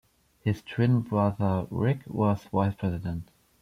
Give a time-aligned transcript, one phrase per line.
[0.39, 3.29] His twin brother, Rick, was vice-president.